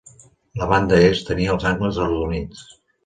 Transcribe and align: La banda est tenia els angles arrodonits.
La 0.61 0.67
banda 0.71 0.97
est 1.09 1.27
tenia 1.27 1.53
els 1.57 1.67
angles 1.73 2.01
arrodonits. 2.07 2.65